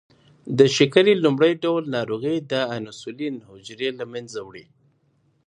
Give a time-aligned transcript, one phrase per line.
[0.57, 4.65] د شکر لومړی ډول ناروغي د انسولین حجرې له منځه وړي.